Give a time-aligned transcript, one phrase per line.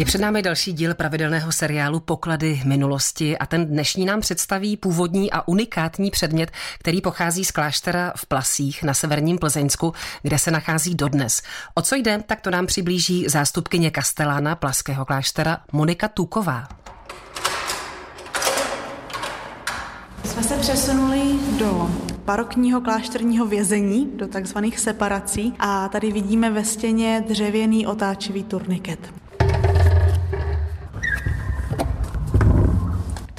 [0.00, 5.32] Je před námi další díl pravidelného seriálu Poklady minulosti a ten dnešní nám představí původní
[5.32, 9.92] a unikátní předmět, který pochází z kláštera v Plasích na severním Plzeňsku,
[10.22, 11.42] kde se nachází dodnes.
[11.74, 16.68] O co jde, tak to nám přiblíží zástupkyně kastelána Plaského kláštera Monika Tuková.
[20.24, 21.22] Jsme se přesunuli
[21.58, 21.90] do
[22.24, 29.20] barokního klášterního vězení, do takzvaných separací a tady vidíme ve stěně dřevěný otáčivý turniket.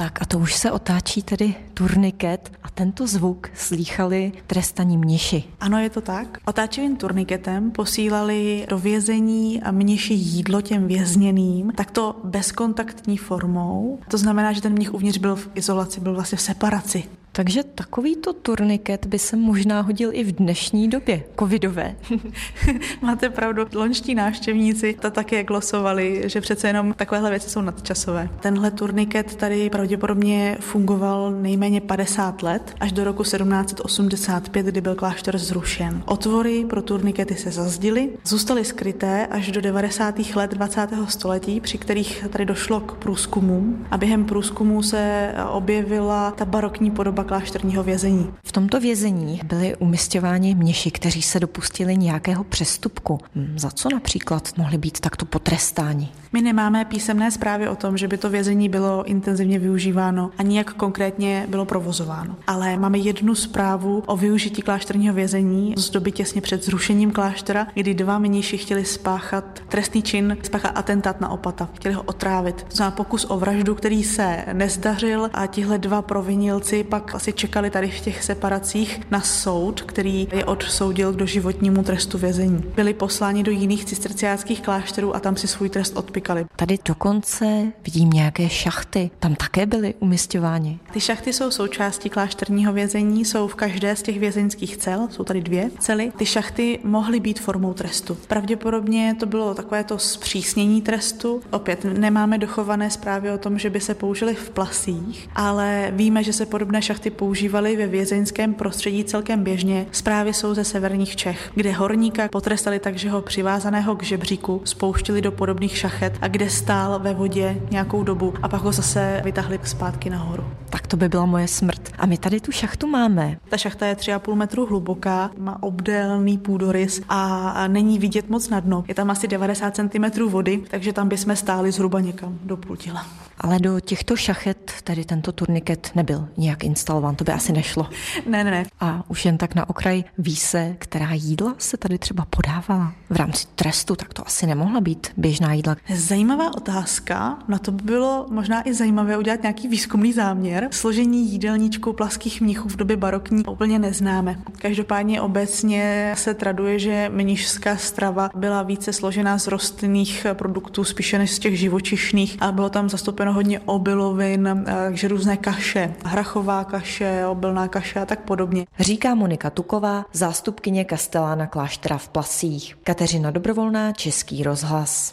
[0.00, 5.44] Tak a to už se otáčí tedy turniket a tento zvuk slýchali trestaní mniši.
[5.60, 6.38] Ano, je to tak.
[6.44, 13.98] Otáčivým turniketem posílali do vězení a mniši jídlo těm vězněným, takto bezkontaktní formou.
[14.08, 17.04] To znamená, že ten mnich uvnitř byl v izolaci, byl vlastně v separaci.
[17.32, 21.96] Takže takovýto turniket by se možná hodil i v dnešní době, covidové.
[23.02, 28.28] Máte pravdu, lonští návštěvníci to také glosovali, že přece jenom takovéhle věci jsou nadčasové.
[28.40, 35.38] Tenhle turniket tady pravděpodobně fungoval nejméně 50 let, až do roku 1785, kdy byl klášter
[35.38, 36.02] zrušen.
[36.06, 40.14] Otvory pro turnikety se zazdily, zůstaly skryté až do 90.
[40.34, 40.88] let 20.
[41.08, 47.19] století, při kterých tady došlo k průzkumům a během průzkumů se objevila ta barokní podoba
[47.24, 48.30] klášterního vězení.
[48.44, 53.18] V tomto vězení byli umistěváni mniši, kteří se dopustili nějakého přestupku.
[53.34, 56.08] Hm, za co například mohli být takto potrestáni?
[56.32, 60.72] My nemáme písemné zprávy o tom, že by to vězení bylo intenzivně využíváno a nijak
[60.72, 62.36] konkrétně bylo provozováno.
[62.46, 67.94] Ale máme jednu zprávu o využití klášterního vězení z doby těsně před zrušením kláštera, kdy
[67.94, 72.66] dva mniši chtěli spáchat trestný čin, spáchat atentát na opata, chtěli ho otrávit.
[72.70, 77.90] Znamená pokus o vraždu, který se nezdařil a tihle dva provinilci pak asi čekali tady
[77.90, 82.64] v těch separacích na soud, který je odsoudil k doživotnímu trestu vězení.
[82.76, 86.46] Byli posláni do jiných cisterciáckých klášterů a tam si svůj trest odpikali.
[86.56, 89.10] Tady dokonce vidím nějaké šachty.
[89.18, 90.78] Tam také byly umistěváni.
[90.92, 95.40] Ty šachty jsou součástí klášterního vězení, jsou v každé z těch vězeňských cel, jsou tady
[95.40, 96.12] dvě cely.
[96.16, 98.16] Ty šachty mohly být formou trestu.
[98.28, 101.42] Pravděpodobně to bylo takové to zpřísnění trestu.
[101.50, 106.32] Opět nemáme dochované zprávy o tom, že by se použili v plasích, ale víme, že
[106.32, 109.86] se podobné šachty používali ve vězeňském prostředí celkem běžně.
[109.92, 115.22] Zprávy jsou ze severních Čech, kde horníka potrestali tak, že ho přivázaného k žebříku spouštili
[115.22, 119.60] do podobných šachet a kde stál ve vodě nějakou dobu a pak ho zase vytahli
[119.64, 120.44] zpátky nahoru.
[120.90, 121.92] To by byla moje smrt.
[121.98, 123.38] A my tady tu šachtu máme.
[123.48, 128.84] Ta šachta je 3,5 metru hluboká, má obdélný půdorys a není vidět moc na dno.
[128.88, 133.06] Je tam asi 90 cm vody, takže tam bychom stáli zhruba někam do půl těla.
[133.38, 137.88] Ale do těchto šachet tady tento turniket nebyl nijak instalován, to by asi nešlo.
[138.26, 138.64] Ne, ne, ne.
[138.80, 143.16] A už jen tak na okraj ví se, která jídla se tady třeba podávala v
[143.16, 145.76] rámci trestu, tak to asi nemohla být běžná jídla.
[145.94, 150.68] Zajímavá otázka, na to by bylo možná i zajímavé udělat nějaký výzkumný záměr.
[150.80, 154.38] Složení jídelníčku plaských mnichů v době barokní úplně neznáme.
[154.58, 161.30] Každopádně obecně se traduje, že mnišská strava byla více složena z rostlinných produktů spíše než
[161.30, 167.68] z těch živočišných a bylo tam zastoupeno hodně obilovin, takže různé kaše, hrachová kaše, obilná
[167.68, 168.66] kaše a tak podobně.
[168.78, 172.76] Říká Monika Tuková, zástupkyně kastelána kláštera v Plasích.
[172.84, 175.12] Kateřina Dobrovolná, Český rozhlas.